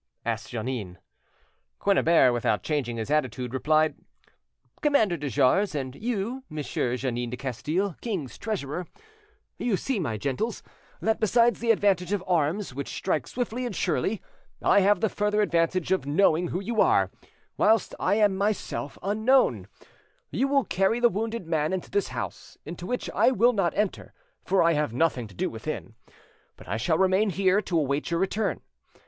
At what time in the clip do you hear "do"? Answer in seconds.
25.35-25.47